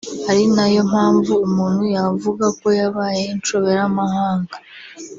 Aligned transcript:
ari 0.29 0.43
nayo 0.55 0.81
mpamvu 0.91 1.31
umuntu 1.47 1.83
yavuga 1.95 2.45
ko 2.59 2.67
yabaye 2.79 3.21
inshobera 3.33 3.81
mahanga 3.97 4.55